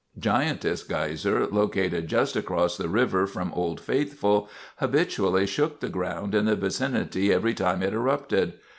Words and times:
Giantess 0.17 0.81
Geyser, 0.81 1.45
located 1.45 2.07
just 2.07 2.35
across 2.35 2.75
the 2.75 2.89
river 2.89 3.27
from 3.27 3.53
Old 3.53 3.79
Faithful, 3.79 4.49
habitually 4.77 5.45
shook 5.45 5.79
the 5.79 5.89
ground 5.89 6.33
in 6.33 6.45
the 6.45 6.55
vicinity 6.55 7.31
every 7.31 7.53
time 7.53 7.83
it 7.83 7.93
erupted. 7.93 8.53